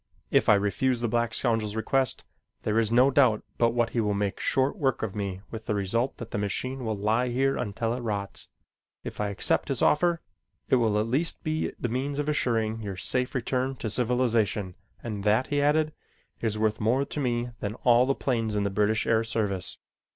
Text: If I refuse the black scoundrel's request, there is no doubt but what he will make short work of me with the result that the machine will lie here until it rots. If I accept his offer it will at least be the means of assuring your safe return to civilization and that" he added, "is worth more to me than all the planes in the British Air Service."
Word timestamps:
If 0.31 0.49
I 0.49 0.55
refuse 0.55 0.99
the 1.01 1.07
black 1.07 1.31
scoundrel's 1.31 1.75
request, 1.75 2.23
there 2.63 2.79
is 2.79 2.91
no 2.91 3.11
doubt 3.11 3.43
but 3.59 3.69
what 3.75 3.91
he 3.91 4.01
will 4.01 4.15
make 4.15 4.39
short 4.39 4.75
work 4.75 5.03
of 5.03 5.13
me 5.15 5.41
with 5.51 5.67
the 5.67 5.75
result 5.75 6.17
that 6.17 6.31
the 6.31 6.39
machine 6.39 6.83
will 6.83 6.97
lie 6.97 7.27
here 7.27 7.55
until 7.55 7.93
it 7.93 8.01
rots. 8.01 8.49
If 9.03 9.21
I 9.21 9.29
accept 9.29 9.67
his 9.67 9.83
offer 9.83 10.19
it 10.69 10.77
will 10.77 10.97
at 10.97 11.05
least 11.05 11.43
be 11.43 11.71
the 11.79 11.87
means 11.87 12.17
of 12.17 12.27
assuring 12.27 12.81
your 12.81 12.97
safe 12.97 13.35
return 13.35 13.75
to 13.75 13.91
civilization 13.91 14.73
and 15.03 15.23
that" 15.23 15.45
he 15.53 15.61
added, 15.61 15.93
"is 16.39 16.57
worth 16.57 16.79
more 16.79 17.05
to 17.05 17.19
me 17.19 17.51
than 17.59 17.75
all 17.83 18.07
the 18.07 18.15
planes 18.15 18.55
in 18.55 18.63
the 18.63 18.71
British 18.71 19.05
Air 19.05 19.23
Service." 19.23 19.77